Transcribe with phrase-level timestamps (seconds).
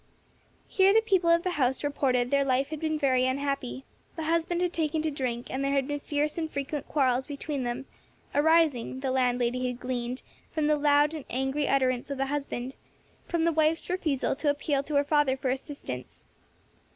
[0.67, 3.85] Here the people of the house reported their life had been very unhappy;
[4.15, 7.65] the husband had taken to drink, and there had been fierce and frequent quarrels between
[7.65, 7.85] them,
[8.33, 12.75] arising the landlady had gleaned, from the loud and angry utterance of the husband
[13.27, 16.25] from the wife's refusal to appeal to her father for assistance.